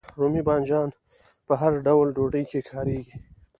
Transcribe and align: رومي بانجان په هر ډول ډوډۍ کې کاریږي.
رومي 0.21 0.41
بانجان 0.47 0.87
په 1.45 1.53
هر 1.61 1.73
ډول 1.85 2.07
ډوډۍ 2.15 2.43
کې 2.51 2.59
کاریږي. 2.69 3.17